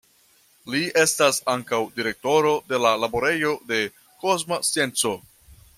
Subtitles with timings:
[0.75, 3.83] Li estas ankaŭ direktoro de la Laborejo de
[4.25, 5.13] Kosma Scienco.